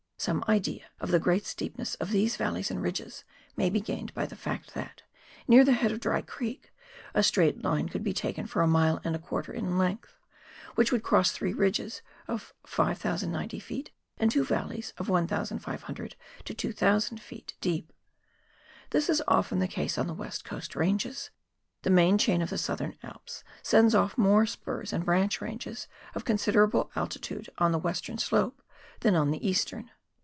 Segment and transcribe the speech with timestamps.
[0.17, 3.23] Some idea of the great steepness of these valleys and ridges
[3.57, 5.01] may be gained by the fact that,
[5.47, 6.71] near the head of Dry Creek,
[7.15, 10.19] a straight line could be taken for a mile and a quarter in length,
[10.75, 13.87] which would cross three ridges of 5,090 ft.,
[14.19, 16.15] and two valleys 1,500
[16.45, 17.53] to 2,000 ft.
[17.59, 17.91] deep.
[18.91, 21.31] This is often the case on the West Coast ranges.
[21.81, 26.25] The main chain of the Southern Alps sends off more spurs and branch ranges of
[26.25, 28.61] considerable altitude on the western slopes
[28.99, 29.89] than on the eastern.